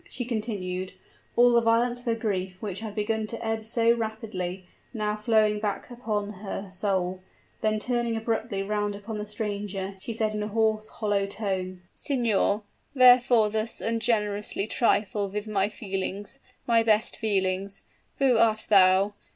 [0.09, 0.93] she continued,
[1.35, 5.59] all the violence of her grief, which had begun to ebb so rapidly, now flowing
[5.59, 7.21] back upon her soul;
[7.61, 12.63] then turning abruptly round upon the stranger, she said in a hoarse hollow tone: "Signor,
[12.95, 17.83] wherefore thus ungenerously trifle with my feelings my best feelings?
[18.17, 19.13] Who art thou?